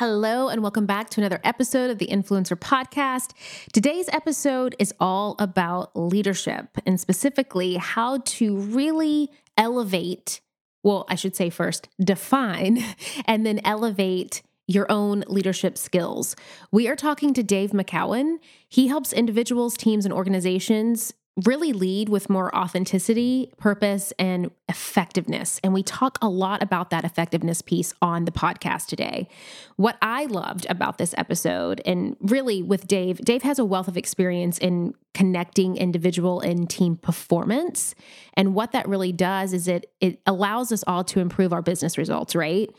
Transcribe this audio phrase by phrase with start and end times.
[0.00, 3.34] Hello, and welcome back to another episode of the Influencer Podcast.
[3.70, 9.28] Today's episode is all about leadership and specifically how to really
[9.58, 10.40] elevate,
[10.82, 12.82] well, I should say first, define,
[13.26, 16.34] and then elevate your own leadership skills.
[16.72, 18.38] We are talking to Dave McKeown.
[18.70, 21.12] He helps individuals, teams, and organizations
[21.44, 25.60] really lead with more authenticity, purpose, and effectiveness.
[25.62, 29.28] And we talk a lot about that effectiveness piece on the podcast today.
[29.76, 33.96] What I loved about this episode, and really with Dave, Dave has a wealth of
[33.96, 37.94] experience in connecting individual and team performance.
[38.34, 41.98] And what that really does is it it allows us all to improve our business
[41.98, 42.70] results, right?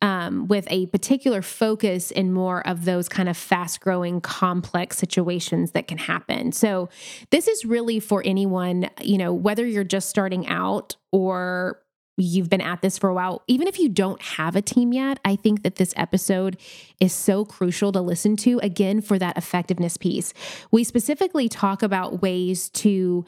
[0.00, 5.72] Um, with a particular focus in more of those kind of fast growing, complex situations
[5.72, 6.52] that can happen.
[6.52, 6.88] So,
[7.30, 11.80] this is really for anyone, you know, whether you're just starting out or
[12.18, 15.18] you've been at this for a while, even if you don't have a team yet,
[15.24, 16.58] I think that this episode
[17.00, 20.34] is so crucial to listen to again for that effectiveness piece.
[20.70, 23.24] We specifically talk about ways to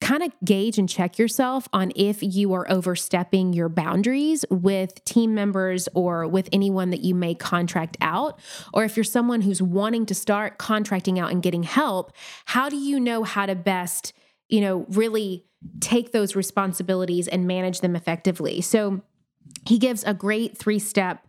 [0.00, 5.34] kind of gauge and check yourself on if you are overstepping your boundaries with team
[5.34, 8.38] members or with anyone that you may contract out.
[8.72, 12.12] Or if you're someone who's wanting to start contracting out and getting help,
[12.46, 14.12] how do you know how to best,
[14.48, 15.44] you know, really
[15.80, 18.60] take those responsibilities and manage them effectively?
[18.60, 19.02] So
[19.66, 21.27] he gives a great three step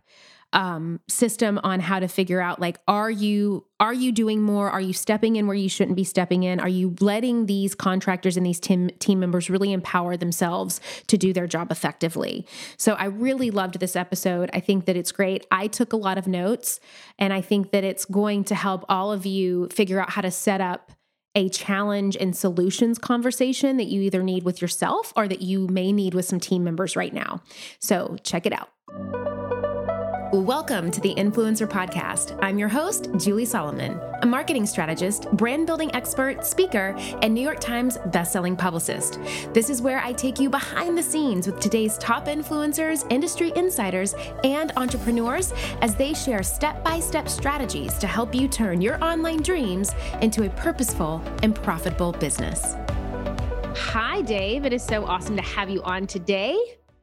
[0.52, 4.68] um, system on how to figure out like are you are you doing more?
[4.68, 6.60] Are you stepping in where you shouldn't be stepping in?
[6.60, 11.32] Are you letting these contractors and these team team members really empower themselves to do
[11.32, 12.46] their job effectively?
[12.76, 14.50] So i really loved this episode.
[14.52, 15.46] I think that it's great.
[15.50, 16.80] I took a lot of notes
[17.18, 20.30] and i think that it's going to help all of you figure out how to
[20.30, 20.92] set up
[21.34, 25.92] a challenge and solutions conversation that you either need with yourself or that you may
[25.92, 27.40] need with some team members right now.
[27.78, 29.19] So check it out
[30.32, 32.38] Welcome to the Influencer Podcast.
[32.40, 37.58] I'm your host, Julie Solomon, a marketing strategist, brand building expert, speaker, and New York
[37.58, 39.18] Times bestselling publicist.
[39.52, 44.14] This is where I take you behind the scenes with today's top influencers, industry insiders,
[44.44, 49.42] and entrepreneurs as they share step by step strategies to help you turn your online
[49.42, 52.76] dreams into a purposeful and profitable business.
[53.76, 54.64] Hi, Dave.
[54.64, 56.56] It is so awesome to have you on today.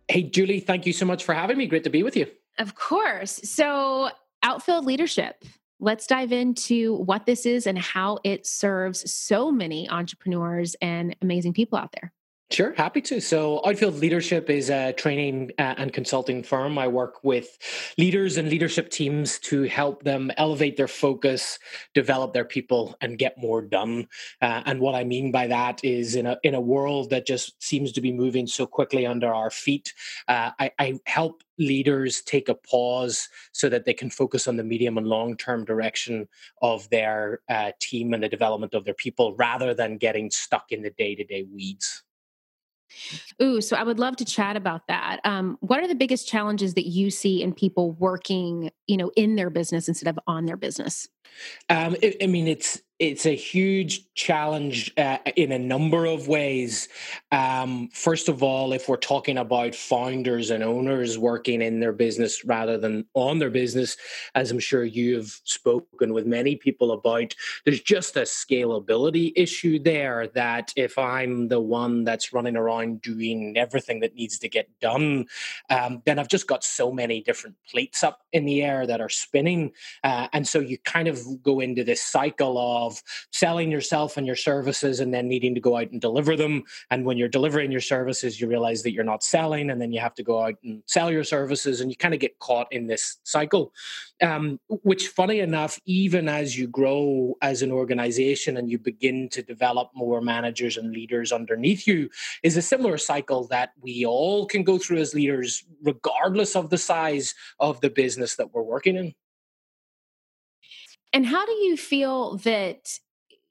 [0.07, 1.67] Hey, Julie, thank you so much for having me.
[1.67, 2.27] Great to be with you.
[2.57, 3.39] Of course.
[3.43, 4.09] So,
[4.43, 5.43] outfield leadership.
[5.79, 11.53] Let's dive into what this is and how it serves so many entrepreneurs and amazing
[11.53, 12.11] people out there.
[12.49, 13.19] Sure, happy to.
[13.19, 16.77] So, Outfield Leadership is a training uh, and consulting firm.
[16.77, 17.57] I work with
[17.97, 21.59] leaders and leadership teams to help them elevate their focus,
[21.93, 24.07] develop their people, and get more done.
[24.41, 27.61] Uh, and what I mean by that is, in a in a world that just
[27.61, 29.93] seems to be moving so quickly under our feet,
[30.29, 34.63] uh, I, I help leaders take a pause so that they can focus on the
[34.63, 36.29] medium and long term direction
[36.61, 40.81] of their uh, team and the development of their people, rather than getting stuck in
[40.81, 42.03] the day to day weeds.
[43.41, 45.19] Ooh, so I would love to chat about that.
[45.23, 49.35] Um, what are the biggest challenges that you see in people working, you know, in
[49.35, 51.07] their business instead of on their business?
[51.69, 56.89] Um, I, I mean, it's it's a huge challenge uh, in a number of ways.
[57.31, 62.43] Um, first of all, if we're talking about founders and owners working in their business
[62.43, 63.97] rather than on their business,
[64.33, 67.35] as I'm sure you've spoken with many people about,
[67.65, 73.57] there's just a scalability issue there that if I'm the one that's running around doing
[73.57, 75.27] everything that needs to get done,
[75.69, 79.09] um, then I've just got so many different plates up in the air that are
[79.09, 79.73] spinning.
[80.03, 84.25] Uh, and so you kind of go into this cycle of of selling yourself and
[84.25, 86.63] your services and then needing to go out and deliver them.
[86.89, 89.99] And when you're delivering your services, you realize that you're not selling, and then you
[89.99, 92.87] have to go out and sell your services, and you kind of get caught in
[92.87, 93.73] this cycle.
[94.21, 99.43] Um, which, funny enough, even as you grow as an organization and you begin to
[99.43, 102.09] develop more managers and leaders underneath you,
[102.41, 106.77] is a similar cycle that we all can go through as leaders, regardless of the
[106.77, 109.13] size of the business that we're working in.
[111.17, 112.99] And how do you feel that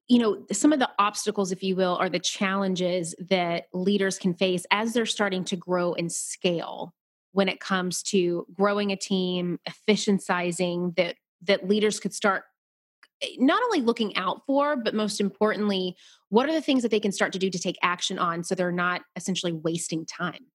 [0.07, 4.35] you know some of the obstacles if you will are the challenges that leaders can
[4.35, 6.95] face as they're starting to grow and scale
[7.33, 12.45] when it comes to growing a team efficientizing that that leaders could start
[13.21, 15.97] eh, not only looking out for but most importantly
[16.29, 18.55] what are the things that they can start to do to take action on so
[18.55, 20.47] they're not essentially wasting time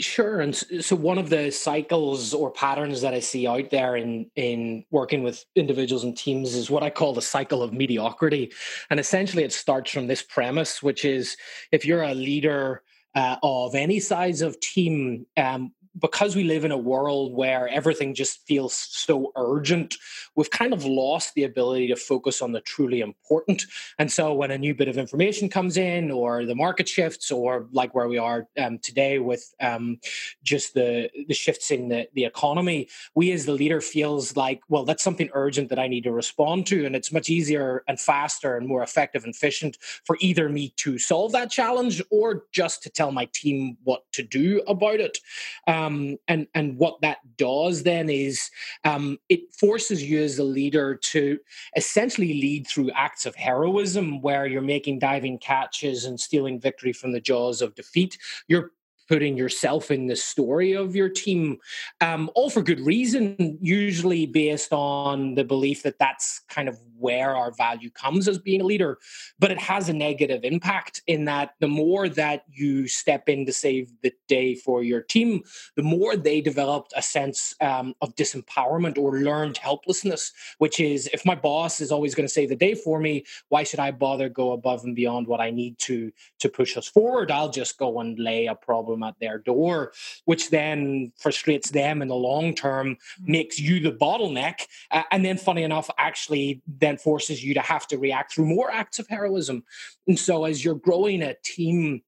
[0.00, 4.28] Sure, and so one of the cycles or patterns that I see out there in
[4.34, 8.50] in working with individuals and teams is what I call the cycle of mediocrity,
[8.90, 11.36] and essentially it starts from this premise, which is
[11.70, 12.82] if you're a leader
[13.14, 18.14] uh, of any size of team, um, because we live in a world where everything
[18.14, 19.96] just feels so urgent,
[20.34, 23.64] we've kind of lost the ability to focus on the truly important.
[23.98, 27.66] And so when a new bit of information comes in, or the market shifts, or
[27.72, 29.98] like where we are um, today with um,
[30.42, 34.84] just the the shifts in the, the economy, we as the leader feels like, well,
[34.84, 38.56] that's something urgent that I need to respond to, and it's much easier and faster
[38.56, 42.90] and more effective and efficient for either me to solve that challenge or just to
[42.90, 45.18] tell my team what to do about it.
[45.66, 45.83] Um,
[46.28, 48.50] and and what that does then is
[48.84, 51.38] um, it forces you as a leader to
[51.76, 57.12] essentially lead through acts of heroism, where you're making diving catches and stealing victory from
[57.12, 58.18] the jaws of defeat.
[58.48, 58.70] You're
[59.08, 61.58] putting yourself in the story of your team,
[62.00, 67.36] um, all for good reason, usually based on the belief that that's kind of where
[67.36, 68.98] our value comes as being a leader.
[69.38, 73.52] But it has a negative impact in that the more that you step in to
[73.52, 75.42] save the day for your team,
[75.76, 81.24] the more they developed a sense um, of disempowerment or learned helplessness, which is if
[81.26, 84.28] my boss is always going to save the day for me, why should I bother
[84.28, 87.30] go above and beyond what I need to to push us forward?
[87.30, 89.92] I'll just go and lay a problem problem at their door,
[90.24, 93.28] which then frustrates them in the long term, mm.
[93.28, 94.62] makes you the bottleneck.
[94.90, 98.70] Uh, and then, funny enough, actually then forces you to have to react through more
[98.70, 99.64] acts of heroism.
[100.06, 102.02] And so, as you're growing a team,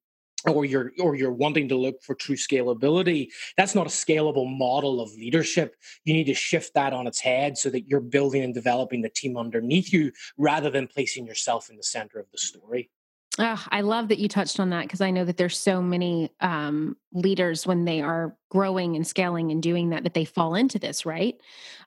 [0.47, 5.01] or you're or you're wanting to look for true scalability that's not a scalable model
[5.01, 5.75] of leadership
[6.05, 9.09] you need to shift that on its head so that you're building and developing the
[9.09, 12.91] team underneath you rather than placing yourself in the center of the story
[13.39, 16.31] Oh, I love that you touched on that because I know that there's so many
[16.41, 20.79] um, leaders when they are growing and scaling and doing that that they fall into
[20.79, 21.39] this, right?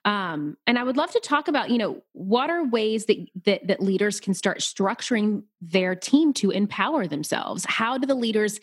[0.04, 3.66] Um, and I would love to talk about, you know, what are ways that, that
[3.66, 7.64] that leaders can start structuring their team to empower themselves?
[7.68, 8.60] How do the leaders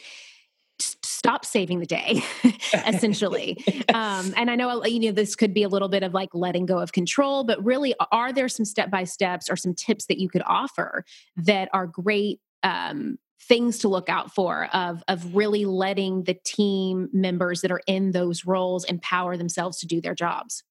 [0.80, 2.22] stop saving the day
[2.88, 3.58] essentially
[3.96, 6.68] um, and i know you know this could be a little bit of like letting
[6.68, 10.20] go of control but really are there some step by steps or some tips that
[10.20, 11.04] you could offer
[11.36, 17.10] that are great um, things to look out for of of really letting the team
[17.14, 20.64] members that are in those roles empower themselves to do their jobs.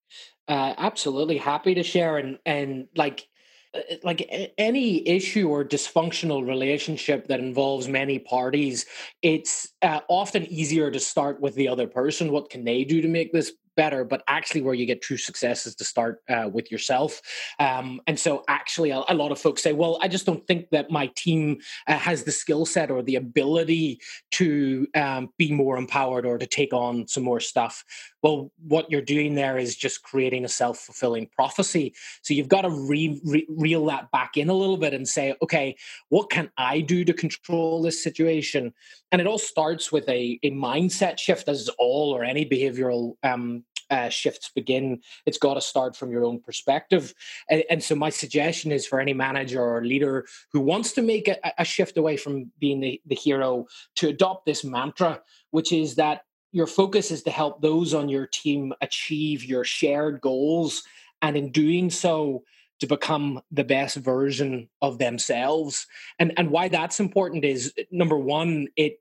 [0.48, 1.38] Uh, absolutely.
[1.38, 3.28] Happy to share and and like
[3.74, 8.86] uh, uh, like any issue or dysfunctional relationship that involves many parties
[9.22, 12.30] it's uh, often easier to start with the other person.
[12.30, 15.66] What can they do to make this better but actually where you get true success
[15.66, 17.20] is to start uh, with yourself.
[17.58, 20.68] Um, and so actually a, a, lot of folks say well i just don't think
[20.70, 24.00] that my team uh, has the skill set or the ability
[24.32, 27.84] to um, be more empowered or to take on some more stuff.
[28.22, 31.94] Well what you're doing there is just creating a self-fulfilling prophecy.
[32.22, 35.34] So you've got to re- re- reel that back in a little bit and say
[35.42, 35.76] okay
[36.08, 38.72] what can i do to control this situation?
[39.12, 43.64] And it all starts with a, a mindset shift as all or any behavioral um,
[43.90, 47.14] uh, shifts begin, it's got to start from your own perspective.
[47.48, 51.28] And, and, so, my suggestion is for any manager or leader who wants to make
[51.28, 53.66] a, a shift away from being the, the hero
[53.96, 56.22] to adopt this mantra, which is that
[56.52, 60.82] your focus is to help those on your team achieve your shared goals.
[61.22, 62.44] And in doing so,
[62.80, 65.86] to become the best version of themselves.
[66.18, 69.00] And and why that's important is number one, it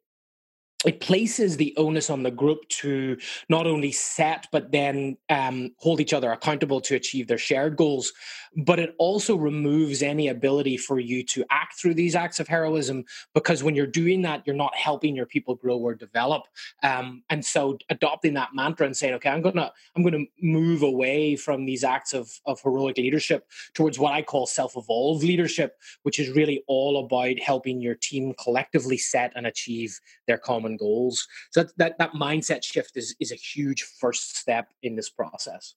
[0.86, 3.18] it places the onus on the group to
[3.50, 8.12] not only set but then um, hold each other accountable to achieve their shared goals
[8.58, 13.04] but it also removes any ability for you to act through these acts of heroism
[13.34, 16.44] because when you're doing that you're not helping your people grow or develop.
[16.84, 21.36] Um, and so adopting that mantra and saying okay i'm gonna i'm gonna move away
[21.36, 26.30] from these acts of, of heroic leadership towards what i call self-evolved leadership which is
[26.30, 31.78] really all about helping your team collectively set and achieve their common goals so that
[31.78, 35.76] that, that mindset shift is is a huge first step in this process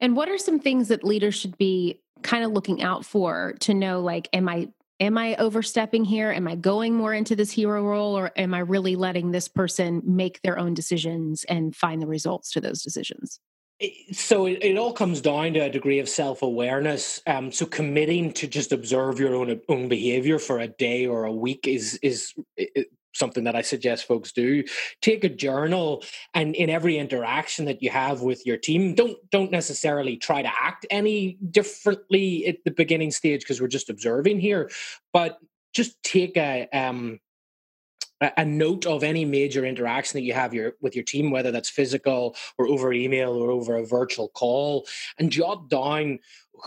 [0.00, 3.74] and what are some things that leaders should be kind of looking out for to
[3.74, 4.68] know like am I
[5.00, 6.30] am I overstepping here?
[6.30, 10.02] Am I going more into this hero role or am I really letting this person
[10.04, 13.40] make their own decisions and find the results to those decisions?
[14.12, 18.46] So it, it, all comes down to a degree of self-awareness um, so committing to
[18.46, 22.32] just observe your own own behavior for a day or a week is is
[23.14, 24.64] something that I suggest folks do.
[25.00, 26.02] Take a journal
[26.34, 30.50] and in every interaction that you have with your team, don't don't necessarily try to
[30.60, 34.70] act any differently at the beginning stage because we're just observing here,
[35.12, 35.38] but
[35.72, 37.18] just take a um
[38.36, 41.70] a note of any major interaction that you have your, with your team, whether that's
[41.70, 44.86] physical or over email or over a virtual call,
[45.18, 46.18] and jot down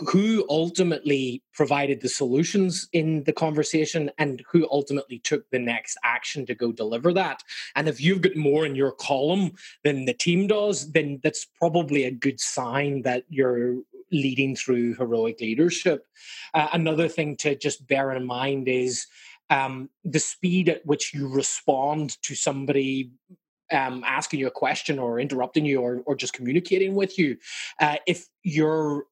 [0.06, 6.46] who ultimately provided the solutions in the conversation and who ultimately took the next action
[6.46, 7.42] to go deliver that.
[7.74, 9.52] And if you've got more in your column
[9.84, 13.76] than the team does, then that's probably a good sign that you're
[14.12, 16.06] leading through heroic leadership.
[16.54, 19.06] Uh, another thing to just bear in mind is
[19.50, 23.12] um, the speed at which you respond to somebody
[23.70, 27.36] um, asking you a question or interrupting you or, or just communicating with you.
[27.80, 29.04] Uh, if your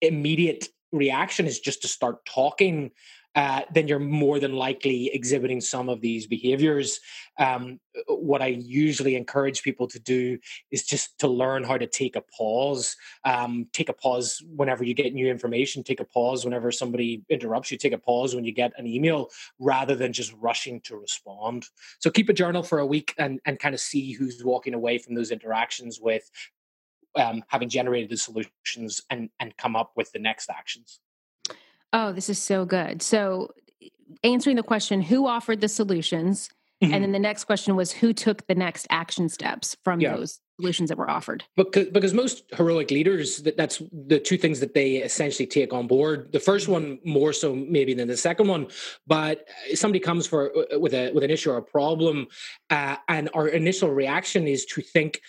[0.00, 2.90] immediate reaction is just to start talking
[3.34, 7.00] uh, then you're more than likely exhibiting some of these behaviors.
[7.38, 10.38] Um, what I usually encourage people to do
[10.70, 12.96] is just to learn how to take a pause.
[13.24, 17.70] Um, take a pause whenever you get new information, take a pause whenever somebody interrupts
[17.72, 21.66] you, take a pause when you get an email rather than just rushing to respond.
[21.98, 24.98] So keep a journal for a week and, and kind of see who's walking away
[24.98, 26.30] from those interactions with
[27.16, 31.00] um, having generated the solutions and, and come up with the next actions.
[31.94, 33.00] Oh, this is so good.
[33.02, 33.54] So,
[34.24, 36.50] answering the question, who offered the solutions?
[36.82, 36.92] Mm-hmm.
[36.92, 40.16] And then the next question was, who took the next action steps from yeah.
[40.16, 41.44] those solutions that were offered?
[41.56, 45.86] Because, because most heroic leaders, that, that's the two things that they essentially take on
[45.86, 46.32] board.
[46.32, 48.66] The first one more so maybe than the second one,
[49.06, 52.26] but somebody comes for uh, with a with an issue or a problem,
[52.70, 55.20] uh, and our initial reaction is to think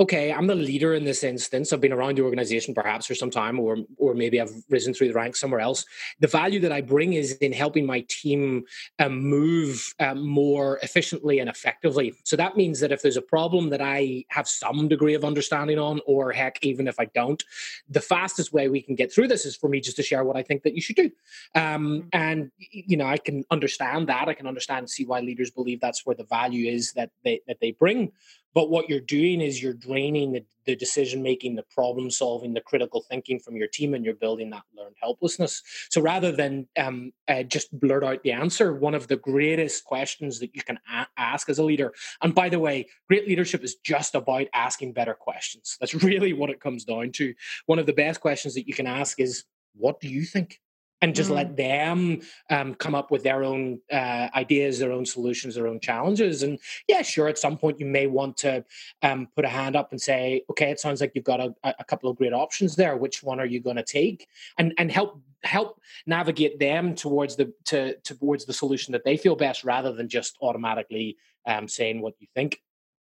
[0.00, 1.72] okay, I'm the leader in this instance.
[1.72, 5.08] I've been around the organization perhaps for some time, or or maybe I've risen through
[5.08, 5.84] the ranks somewhere else.
[6.20, 8.64] The value that I bring is in helping my team
[8.98, 12.14] um, move um, more efficiently and effectively.
[12.24, 15.78] So that means that if there's a problem that I have some degree of understanding
[15.78, 17.42] on, or heck, even if I don't,
[17.88, 20.36] the fastest way we can get through this is for me just to share what
[20.36, 21.10] I think that you should do.
[21.54, 22.08] Um, mm-hmm.
[22.12, 24.28] and you know, I can understand that.
[24.28, 27.40] I can understand and see why leaders believe that's where the value is that they
[27.46, 28.10] that they bring
[28.54, 32.60] but what you're doing is you're draining the, the decision making the problem solving the
[32.60, 35.62] critical thinking from your team and you're building that learned helplessness.
[35.90, 40.38] So rather than um, uh, just blurt out the answer one of the greatest questions
[40.38, 41.92] that you can a- ask as a leader
[42.22, 45.76] and by the way great leadership is just about asking better questions.
[45.80, 47.34] That's really what it comes down to.
[47.66, 49.44] One of the best questions that you can ask is
[49.76, 50.60] what do you think
[51.04, 51.34] and just mm.
[51.34, 55.78] let them um, come up with their own uh, ideas, their own solutions, their own
[55.78, 56.42] challenges.
[56.42, 56.58] And
[56.88, 58.64] yeah, sure, at some point you may want to
[59.02, 61.84] um, put a hand up and say, okay, it sounds like you've got a, a
[61.84, 62.96] couple of great options there.
[62.96, 64.26] Which one are you going to take?
[64.56, 69.36] And and help help navigate them towards the to towards the solution that they feel
[69.36, 72.62] best, rather than just automatically um, saying what you think.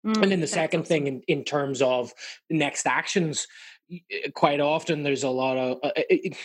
[0.05, 0.89] Mm, and then the second awesome.
[0.89, 2.13] thing in, in terms of
[2.49, 3.47] next actions,
[4.33, 6.35] quite often there's a lot of uh, it,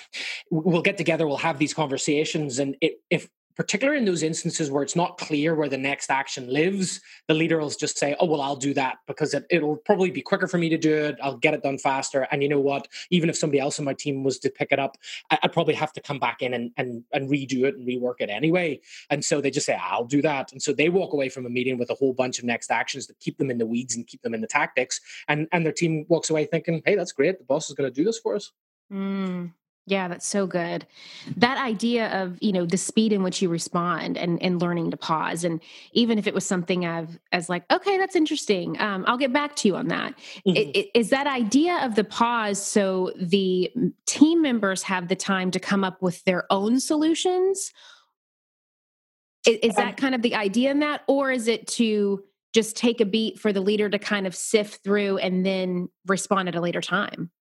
[0.51, 4.83] we'll get together we'll have these conversations and it, if particularly in those instances where
[4.83, 8.41] it's not clear where the next action lives, the leader will just say, "Oh, well,
[8.41, 11.17] I'll do that because it, will probably be quicker for me to do it.
[11.23, 12.89] I'll get it done faster." And you know what?
[13.11, 14.97] Even if somebody else in my team was to pick it up,
[15.31, 18.21] I, would probably have to come back in and, and and redo it and rework
[18.21, 18.81] it anyway.
[19.11, 21.51] And so they just say, "I'll do that." And so they walk away from a
[21.51, 24.07] meeting with a whole bunch of next actions that keep them in the weeds and
[24.07, 25.01] keep them in the tactics.
[25.29, 27.39] And and their team walks away thinking, "Hey, that's great.
[27.39, 28.53] The boss is going to do this for us."
[28.93, 29.53] Mm,
[29.87, 30.87] yeah, that's so good.
[31.37, 34.97] That idea of, you know, the speed in which you respond and, and learning to
[34.97, 35.43] pause.
[35.43, 35.61] And
[35.93, 38.81] even if it was something of as like, okay, that's interesting.
[38.81, 40.15] Um, I'll get back to you on that.
[40.47, 40.57] Mm-hmm.
[40.57, 43.73] It, it, is that idea of the pause so the
[44.07, 47.73] team members have the time to come up with their own solutions?
[49.49, 51.03] Is, is that kind of the idea in that?
[51.09, 52.23] Or is it to
[52.55, 56.49] just take a beat for the leader to kind of sift through and then respond
[56.49, 57.33] at a later time?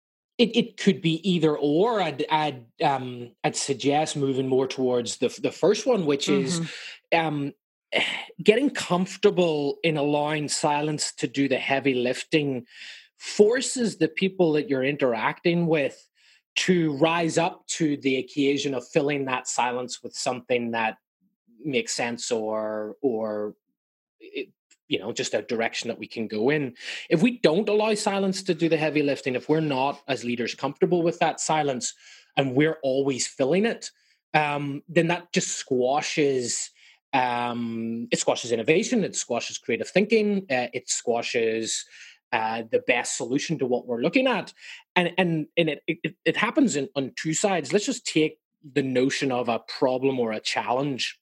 [0.42, 2.02] It, it could be either or.
[2.02, 6.46] I'd I'd um, I'd suggest moving more towards the the first one, which mm-hmm.
[6.46, 6.72] is
[7.16, 7.54] um,
[8.44, 12.66] getting comfortable in allowing silence to do the heavy lifting.
[13.18, 16.10] Forces the people that you're interacting with
[16.56, 20.98] to rise up to the occasion of filling that silence with something that
[21.64, 23.54] makes sense or or
[24.20, 24.50] it
[24.92, 26.76] you know just a direction that we can go in.
[27.10, 30.54] If we don't allow silence to do the heavy lifting if we're not as leaders
[30.54, 31.94] comfortable with that silence
[32.36, 33.90] and we're always filling it
[34.34, 36.70] um, then that just squashes
[37.14, 41.86] um, it squashes innovation it squashes creative thinking uh, it squashes
[42.34, 44.54] uh, the best solution to what we're looking at.
[44.96, 47.74] And and and it it, it happens in, on two sides.
[47.74, 48.40] Let's just take
[48.74, 51.20] the notion of a problem or a challenge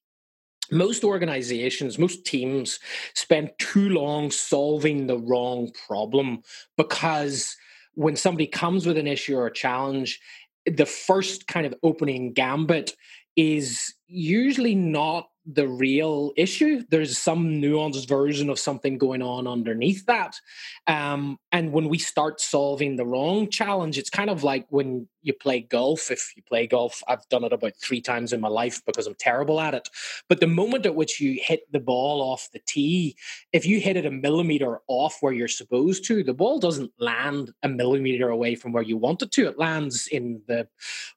[0.72, 2.80] most organizations, most teams
[3.16, 6.42] spend too long solving the wrong problem
[6.78, 7.56] because
[7.96, 10.20] when somebody comes with an issue or a challenge,
[10.66, 12.96] the first kind of opening gambit
[13.36, 16.84] is usually not the real issue.
[16.90, 20.40] There's some nuanced version of something going on underneath that.
[20.86, 25.34] Um, and when we start solving the wrong challenge, it's kind of like when you
[25.34, 26.12] play golf.
[26.12, 29.16] If you play golf, I've done it about three times in my life because I'm
[29.16, 29.90] terrible at it.
[30.28, 33.16] But the moment at which you hit the ball off the tee,
[33.52, 37.52] if you hit it a millimeter off where you're supposed to, the ball doesn't land
[37.64, 39.48] a millimeter away from where you want it to.
[39.48, 40.68] It lands in the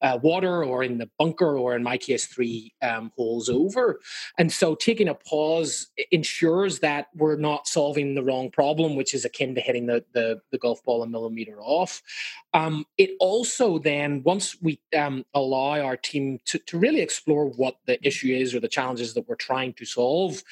[0.00, 4.00] uh, water or in the bunker, or in my case, three um, holes over.
[4.38, 9.24] And so taking a pause ensures that we're not solving the wrong problem, which is
[9.24, 12.02] akin to hitting the, the, the golf ball a millimeter off.
[12.54, 17.76] Um, it also then, once we um, allow our team to, to really explore what
[17.86, 20.42] the issue is or the challenges that we're trying to solve,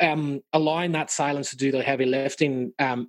[0.00, 3.06] um, allowing that silence to do the heavy lifting, um,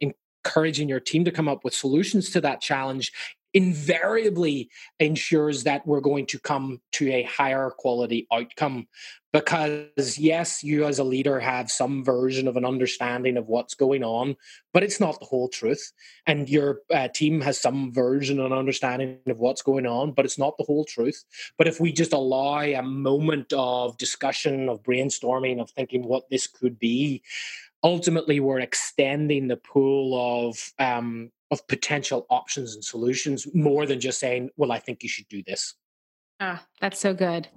[0.48, 3.12] encouraging your team to come up with solutions to that challenge
[3.54, 8.88] invariably ensures that we're going to come to a higher quality outcome
[9.34, 14.04] because yes you as a leader have some version of an understanding of what's going
[14.04, 14.36] on
[14.74, 15.92] but it's not the whole truth.
[16.28, 20.38] And your uh, team has some version and understanding of what's going on but it's
[20.38, 21.24] not the whole truth.
[21.58, 26.48] But if we just allow a moment of discussion of brainstorming of thinking what this
[26.48, 27.24] could be
[27.88, 34.20] ultimately we're extending the pool of um, of potential options and solutions more than just
[34.20, 35.74] saying, well, I think you should do this.
[36.42, 37.48] Ah, that's so good.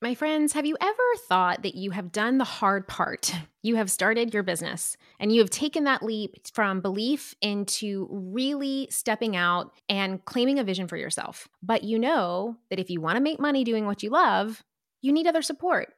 [0.00, 3.34] My friends, have you ever thought that you have done the hard part?
[3.64, 8.86] You have started your business and you have taken that leap from belief into really
[8.92, 11.48] stepping out and claiming a vision for yourself.
[11.60, 14.62] But you know that if you want to make money doing what you love,
[15.02, 15.92] you need other support.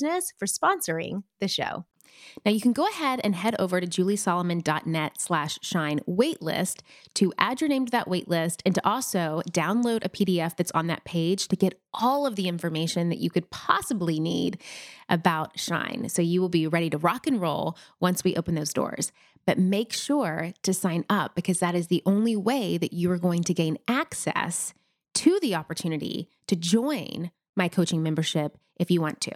[0.00, 1.84] for sponsoring the show.
[2.44, 6.80] Now you can go ahead and head over to juliesolomon.net slash shine waitlist
[7.14, 10.86] to add your name to that waitlist and to also download a PDF that's on
[10.88, 14.58] that page to get all of the information that you could possibly need
[15.08, 16.08] about Shine.
[16.08, 19.10] So you will be ready to rock and roll once we open those doors
[19.46, 23.18] but make sure to sign up because that is the only way that you are
[23.18, 24.72] going to gain access
[25.14, 29.32] to the opportunity to join my coaching membership if you want to.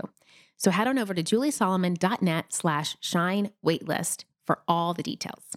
[0.56, 5.56] So head on over to juliesolomon.net slash shine waitlist for all the details.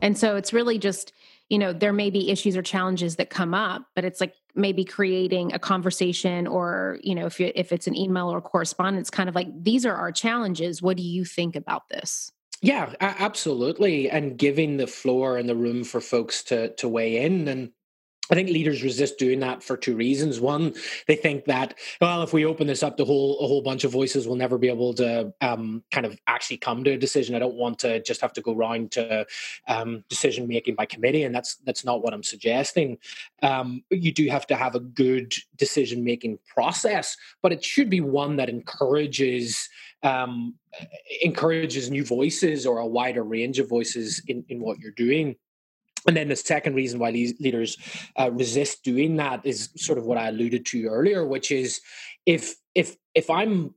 [0.00, 1.12] And so it's really just,
[1.48, 4.84] you know, there may be issues or challenges that come up, but it's like maybe
[4.84, 9.28] creating a conversation or, you know, if you, if it's an email or correspondence, kind
[9.28, 10.80] of like these are our challenges.
[10.80, 12.32] What do you think about this?
[12.62, 14.08] Yeah, absolutely.
[14.08, 17.70] And giving the floor and the room for folks to to weigh in and
[18.30, 20.40] I think leaders resist doing that for two reasons.
[20.40, 20.74] One,
[21.06, 23.92] they think that well, if we open this up to whole a whole bunch of
[23.92, 27.34] voices, we'll never be able to um, kind of actually come to a decision.
[27.34, 29.26] I don't want to just have to go round to
[29.68, 32.98] um, decision making by committee, and that's that's not what I'm suggesting.
[33.42, 38.00] Um, you do have to have a good decision making process, but it should be
[38.00, 39.68] one that encourages
[40.02, 40.54] um,
[41.22, 45.36] encourages new voices or a wider range of voices in, in what you're doing.
[46.06, 47.76] And then the second reason why these leaders
[48.18, 51.80] uh, resist doing that is sort of what I alluded to earlier, which is
[52.26, 53.74] if if if I'm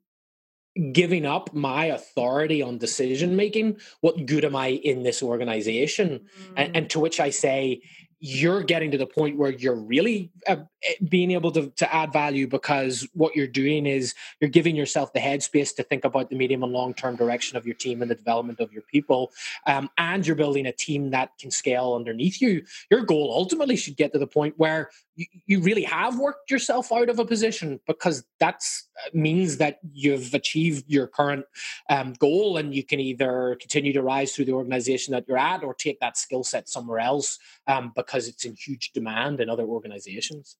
[0.91, 6.19] giving up my authority on decision making, what good am I in this organization?
[6.19, 6.53] Mm.
[6.55, 7.81] And, and to which I say,
[8.19, 12.11] you're getting to the point where you're really uh, eh, being able to, to add
[12.11, 16.35] value because what you're doing is you're giving yourself the headspace to think about the
[16.35, 19.31] medium and long term direction of your team and the development of your people
[19.67, 22.63] um, and you're building a team that can scale underneath you.
[22.91, 26.91] Your goal ultimately should get to the point where you, you really have worked yourself
[26.93, 28.63] out of a position because that
[29.05, 31.45] uh, means that you've achieved your current
[31.89, 35.61] um, goal and you can either continue to rise through the organization that you're at
[35.63, 39.65] or take that skill set somewhere else um, because it's in huge demand in other
[39.65, 40.55] organizations.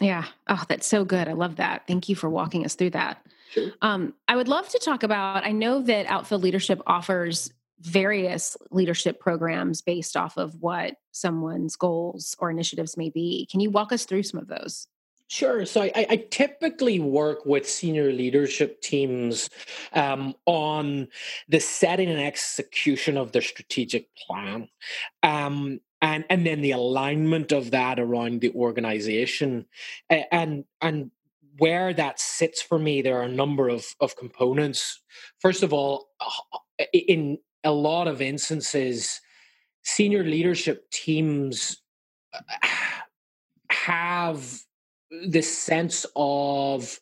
[0.00, 0.24] Yeah.
[0.46, 1.26] Oh, that's so good.
[1.26, 1.86] I love that.
[1.88, 3.26] Thank you for walking us through that.
[3.50, 3.72] Sure.
[3.82, 5.44] Um, I would love to talk about.
[5.44, 12.36] I know that Outfield Leadership offers various leadership programs based off of what someone's goals
[12.38, 13.46] or initiatives may be.
[13.50, 14.86] Can you walk us through some of those?
[15.28, 15.64] Sure.
[15.64, 19.48] So I, I, typically work with senior leadership teams
[19.92, 21.06] um, on
[21.48, 24.68] the setting and execution of their strategic plan,
[25.22, 29.66] um, and and then the alignment of that around the organization,
[30.08, 31.12] and and
[31.58, 35.00] where that sits for me, there are a number of of components.
[35.38, 39.20] First of all, uh, in a lot of instances,
[39.82, 41.76] senior leadership teams
[42.32, 42.40] uh,
[43.70, 44.60] have
[45.26, 46.98] this sense of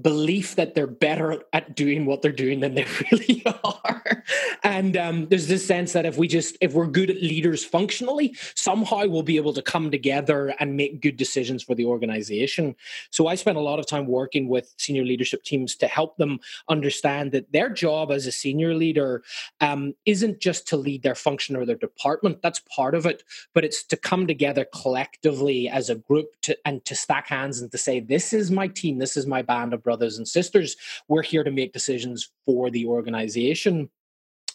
[0.00, 4.24] belief that they're better at doing what they're doing than they really are.
[4.62, 8.34] And um, there's this sense that if we just if we're good at leaders functionally
[8.54, 12.74] somehow we'll be able to come together and make good decisions for the organization.
[13.10, 16.40] So i spent a lot of time working with senior leadership teams to help them
[16.68, 19.22] understand that their job as a senior leader
[19.60, 23.64] um, isn't just to lead their function or their department that's part of it but
[23.64, 27.78] it's to come together collectively as a group to, and to stack hands and to
[27.78, 30.76] say this is my team this is my band brothers and sisters.
[31.08, 33.90] We're here to make decisions for the organization.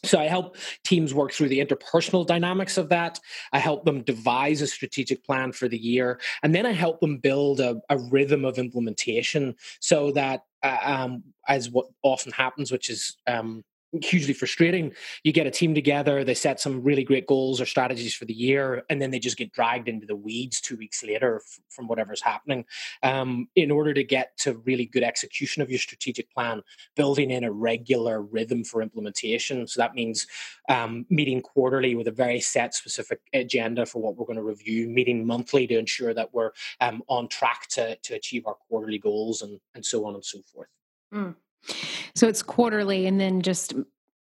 [0.04, 3.20] So I help teams work through the interpersonal dynamics of that.
[3.52, 7.18] I help them devise a strategic plan for the year, and then I help them
[7.18, 12.90] build a, a rhythm of implementation so that, uh, um, as what often happens, which
[12.90, 13.63] is um,
[14.02, 14.93] hugely frustrating.
[15.23, 18.34] You get a team together, they set some really great goals or strategies for the
[18.34, 21.88] year, and then they just get dragged into the weeds two weeks later f- from
[21.88, 22.65] whatever's happening.
[23.04, 26.62] Um, in order to get to really good execution of your strategic plan,
[26.95, 29.67] building in a regular rhythm for implementation.
[29.67, 30.28] So that means
[30.69, 34.89] um, meeting quarterly with a very set specific agenda for what we're going to review,
[34.89, 39.41] meeting monthly to ensure that we're um, on track to, to achieve our quarterly goals,
[39.41, 40.67] and, and so on and so forth.
[41.13, 41.36] Mm.
[42.15, 43.74] So it's quarterly and then just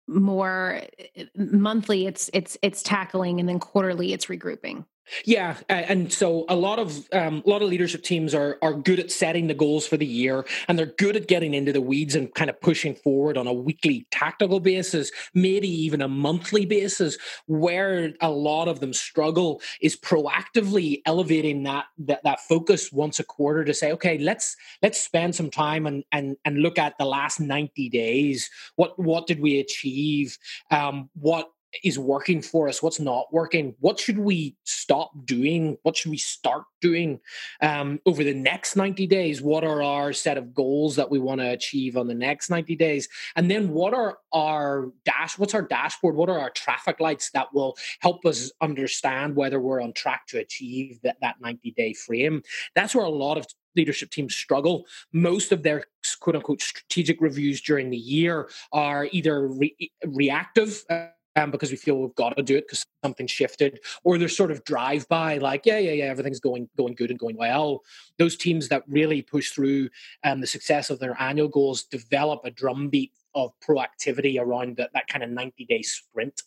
[0.07, 0.81] more
[1.15, 4.85] eh, monthly it's it's it's tackling and then quarterly it's regrouping.
[5.25, 8.99] Yeah, and so a lot of um, a lot of leadership teams are are good
[8.99, 12.15] at setting the goals for the year, and they're good at getting into the weeds
[12.15, 17.17] and kind of pushing forward on a weekly tactical basis, maybe even a monthly basis.
[17.45, 23.23] Where a lot of them struggle is proactively elevating that that, that focus once a
[23.23, 27.05] quarter to say, okay, let's let's spend some time and and and look at the
[27.05, 28.49] last ninety days.
[28.75, 30.37] What what did we achieve?
[30.69, 31.49] Um, what
[31.83, 36.17] is working for us what's not working what should we stop doing what should we
[36.17, 37.19] start doing
[37.61, 41.41] um, over the next 90 days what are our set of goals that we want
[41.41, 45.61] to achieve on the next 90 days and then what are our dash what's our
[45.61, 50.25] dashboard what are our traffic lights that will help us understand whether we're on track
[50.27, 52.41] to achieve that, that 90 day frame
[52.75, 53.45] that's where a lot of
[53.77, 54.85] leadership teams struggle.
[55.13, 55.85] Most of their
[56.19, 60.83] quote unquote strategic reviews during the year are either re- reactive.
[60.89, 64.27] Uh, um, because we feel we've got to do it because something shifted, or they're
[64.27, 67.83] sort of drive by, like, yeah, yeah, yeah, everything's going going good and going well.
[68.17, 69.89] Those teams that really push through
[70.23, 75.07] um, the success of their annual goals develop a drumbeat of proactivity around that, that
[75.07, 76.41] kind of 90 day sprint.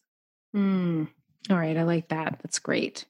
[0.54, 1.08] Mm.
[1.48, 2.40] All right, I like that.
[2.42, 3.06] That's great.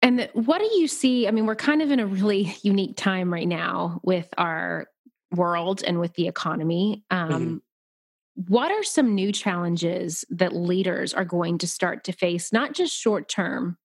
[0.00, 1.28] And what do you see?
[1.28, 4.86] I mean, we're kind of in a really unique time right now with our
[5.34, 7.04] world and with the economy.
[7.10, 7.56] Um, mm-hmm.
[8.46, 12.96] What are some new challenges that leaders are going to start to face, not just
[12.96, 13.76] short term?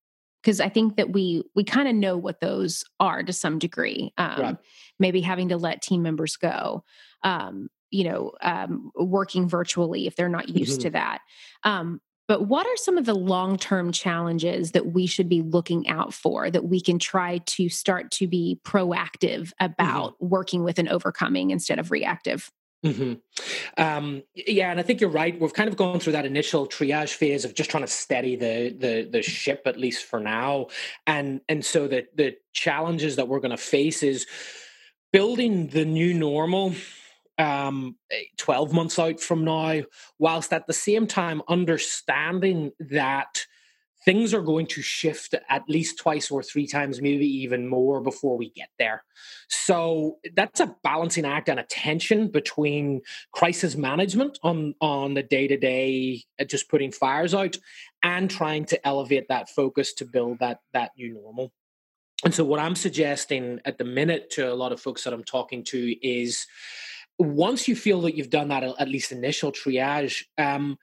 [0.44, 4.14] Because I think that we we kind of know what those are to some degree.
[4.18, 4.58] Um, right.
[5.00, 6.84] Maybe having to let team members go,
[7.24, 10.88] um, you know, um, working virtually if they're not used mm-hmm.
[10.88, 11.22] to that.
[11.64, 15.88] Um, but what are some of the long term challenges that we should be looking
[15.90, 19.66] out for that we can try to start to be proactive mm-hmm.
[19.66, 20.28] about mm-hmm.
[20.28, 22.52] working with and overcoming instead of reactive?
[22.84, 23.14] Mm-hmm.
[23.82, 25.40] Um, yeah, and I think you're right.
[25.40, 28.76] We've kind of gone through that initial triage phase of just trying to steady the
[28.78, 30.68] the the ship at least for now,
[31.08, 34.28] and and so the the challenges that we're going to face is
[35.14, 36.74] building the new normal
[37.38, 39.82] um, eh, 12 months out from now,
[40.20, 43.46] whilst at the same time understanding that
[44.06, 48.38] things are going to shift at least twice or three times, maybe even more before
[48.38, 49.04] we get there.
[49.48, 55.48] So that's a balancing act and a tension between crisis management on, on the day
[55.48, 57.58] to day, just putting fires out,
[58.02, 61.52] and trying to elevate that focus to build that, that new normal.
[62.24, 65.26] And so, what I'm suggesting at the minute to a lot of folks that I'm
[65.26, 66.48] talking to is
[67.20, 70.78] once you feel that you've done that at least initial triage, um,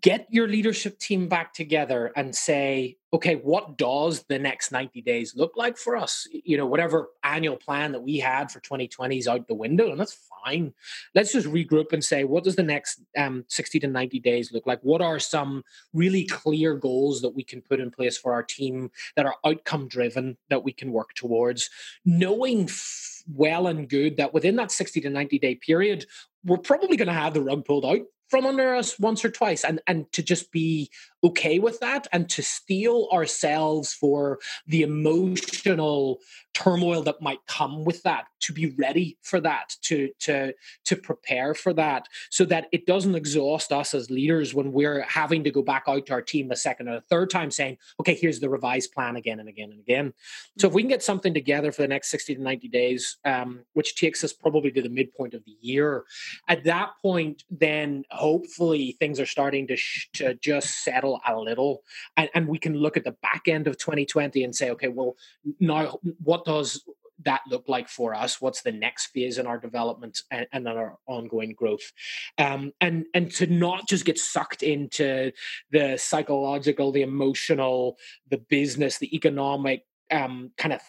[0.00, 5.36] get your leadership team back together and say, okay, what does the next 90 days
[5.36, 6.26] look like for us?
[6.32, 9.98] You know, whatever annual plan that we had for 2020 is out the window, and
[9.98, 10.74] that's fine.
[11.14, 14.66] Let's just regroup and say, what does the next um, 60 to 90 days look
[14.66, 14.80] like?
[14.82, 15.62] What are some
[15.94, 19.86] really clear goals that we can put in place for our team that are outcome
[19.86, 21.70] driven that we can work towards?
[22.04, 26.06] Knowing f- well and good that within that 60 to 90 day period,
[26.44, 29.64] we're probably going to have the rug pulled out from under us once or twice
[29.64, 30.90] and and to just be
[31.26, 36.20] okay with that and to steel ourselves for the emotional
[36.54, 41.52] turmoil that might come with that to be ready for that to to to prepare
[41.52, 45.60] for that so that it doesn't exhaust us as leaders when we're having to go
[45.60, 48.48] back out to our team a second or a third time saying okay here's the
[48.48, 50.14] revised plan again and again and again.
[50.58, 53.60] So if we can get something together for the next 60 to 90 days um,
[53.74, 56.04] which takes us probably to the midpoint of the year
[56.48, 61.82] at that point then hopefully things are starting to, sh- to just settle a little
[62.16, 65.16] and, and we can look at the back end of 2020 and say okay well
[65.60, 66.82] now what does
[67.24, 68.40] that look like for us?
[68.40, 71.92] What's the next phase in our development and, and our ongoing growth?
[72.38, 75.32] Um, and and to not just get sucked into
[75.70, 77.96] the psychological the emotional
[78.30, 80.80] the business the economic um, kind of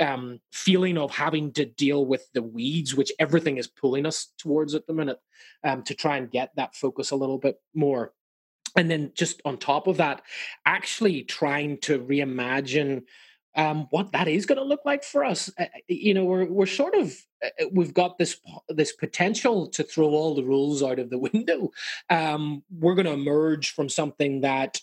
[0.00, 4.74] um, feeling of having to deal with the weeds, which everything is pulling us towards
[4.74, 5.18] at the minute,
[5.64, 8.12] um, to try and get that focus a little bit more
[8.76, 10.22] and then just on top of that
[10.66, 13.02] actually trying to reimagine
[13.54, 16.66] um, what that is going to look like for us uh, you know we're we're
[16.66, 21.10] sort of uh, we've got this this potential to throw all the rules out of
[21.10, 21.70] the window.
[22.08, 24.80] Um, we're going to emerge from something that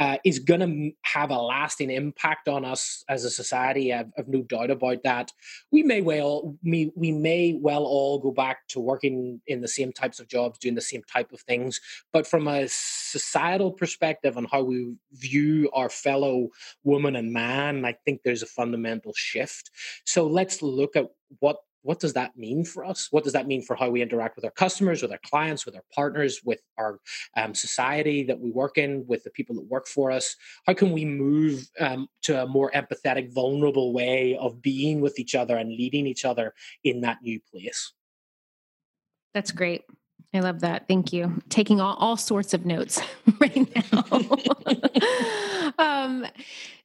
[0.00, 3.92] uh, is going to have a lasting impact on us as a society.
[3.92, 5.30] I've, I've, no doubt about that.
[5.70, 9.92] We may well we, we may well all go back to working in the same
[9.92, 11.80] types of jobs, doing the same type of things,
[12.12, 16.48] but from a societal perspective on how we view our fellow
[16.82, 19.70] woman and man, I think there's a fundamental shift.
[20.04, 21.10] So let's look at
[21.40, 23.08] what what does that mean for us?
[23.10, 25.74] What does that mean for how we interact with our customers, with our clients, with
[25.74, 27.00] our partners, with our
[27.36, 30.36] um, society that we work in, with the people that work for us?
[30.66, 35.34] How can we move um, to a more empathetic, vulnerable way of being with each
[35.34, 37.92] other and leading each other in that new place?
[39.32, 39.84] That's great.
[40.32, 40.86] I love that.
[40.86, 41.42] Thank you.
[41.48, 43.00] Taking all, all sorts of notes
[43.40, 45.72] right now.
[45.78, 46.26] um,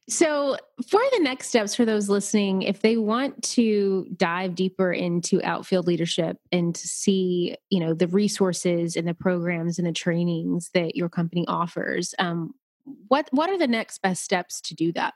[0.08, 0.56] so,
[0.86, 5.88] for the next steps for those listening, if they want to dive deeper into outfield
[5.88, 10.94] leadership and to see, you know, the resources and the programs and the trainings that
[10.94, 12.54] your company offers, um,
[13.08, 15.14] what what are the next best steps to do that?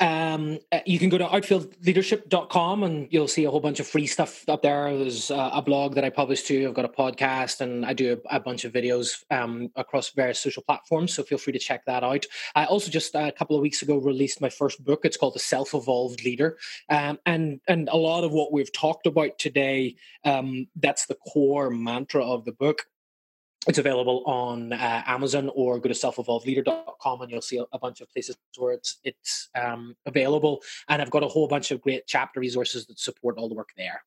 [0.00, 4.06] Um, uh, you can go to outfieldleadership.com and you'll see a whole bunch of free
[4.06, 4.96] stuff up there.
[4.96, 6.66] There's uh, a blog that I publish too.
[6.68, 10.40] I've got a podcast and I do a, a bunch of videos um, across various
[10.40, 11.14] social platforms.
[11.14, 12.26] So feel free to check that out.
[12.54, 15.00] I also just uh, a couple of weeks ago released my first book.
[15.04, 16.58] It's called The Self Evolved Leader.
[16.88, 21.70] Um, and, and a lot of what we've talked about today, um, that's the core
[21.70, 22.86] mantra of the book
[23.66, 28.10] it's available on uh, Amazon or go to selfevolvedleader.com and you'll see a, bunch of
[28.10, 30.62] places where it's it's um, available.
[30.88, 33.70] And I've got a whole bunch of great chapter resources that support all the work
[33.76, 34.02] there.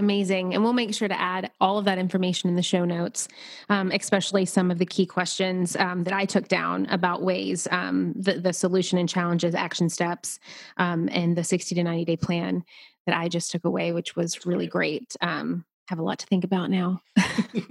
[0.00, 0.54] Amazing.
[0.54, 3.26] And we'll make sure to add all of that information in the show notes,
[3.68, 8.14] um, especially some of the key questions um, that I took down about ways, um,
[8.16, 10.38] the, the, solution and challenges, action steps,
[10.76, 12.62] um, and the 60 to 90 day plan
[13.06, 15.16] that I just took away, which was really great.
[15.20, 17.00] Um, have a lot to think about now,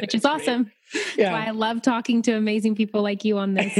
[0.00, 0.72] which is awesome.
[1.16, 1.34] Yeah.
[1.34, 3.78] I love talking to amazing people like you on this.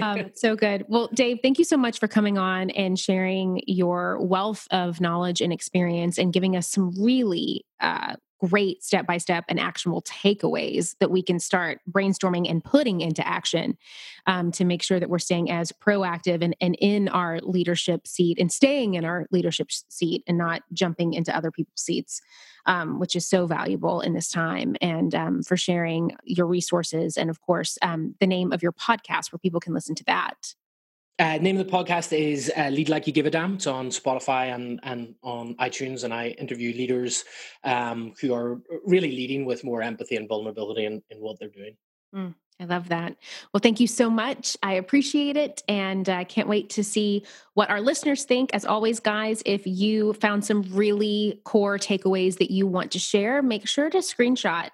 [0.00, 0.86] um, so good.
[0.88, 5.42] Well, Dave, thank you so much for coming on and sharing your wealth of knowledge
[5.42, 10.96] and experience and giving us some really uh, great step by step and actionable takeaways
[10.98, 13.76] that we can start brainstorming and putting into action
[14.26, 18.38] um, to make sure that we're staying as proactive and, and in our leadership seat
[18.40, 22.22] and staying in our leadership seat and not jumping into other people's seats,
[22.66, 24.74] um, which is so valuable in this time.
[24.80, 29.32] And um, for sharing your resources and, of course, um, the name of your podcast
[29.32, 30.54] where people can listen to that.
[31.20, 33.56] Uh, name of the podcast is uh, Lead Like You Give a Damn.
[33.56, 36.04] It's on Spotify and, and on iTunes.
[36.04, 37.24] And I interview leaders
[37.62, 41.76] um, who are really leading with more empathy and vulnerability in, in what they're doing.
[42.14, 43.16] Mm, I love that.
[43.52, 44.56] Well, thank you so much.
[44.62, 45.62] I appreciate it.
[45.68, 48.54] And I uh, can't wait to see what our listeners think.
[48.54, 53.42] As always, guys, if you found some really core takeaways that you want to share,
[53.42, 54.70] make sure to screenshot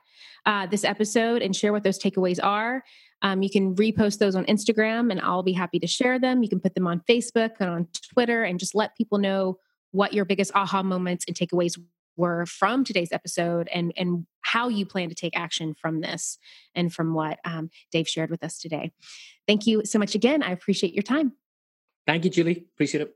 [0.46, 2.84] uh, this episode and share what those takeaways are.
[3.22, 6.42] Um, you can repost those on Instagram and I'll be happy to share them.
[6.42, 9.58] You can put them on Facebook and on Twitter and just let people know
[9.92, 11.78] what your biggest aha moments and takeaways
[12.16, 16.38] were from today's episode and, and how you plan to take action from this
[16.74, 18.92] and from what um, Dave shared with us today.
[19.46, 20.42] Thank you so much again.
[20.42, 21.32] I appreciate your time.
[22.06, 22.64] Thank you, Julie.
[22.74, 23.15] Appreciate it.